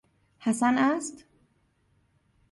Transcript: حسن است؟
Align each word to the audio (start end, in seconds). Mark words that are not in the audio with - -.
حسن 0.39 0.77
است؟ 0.77 1.25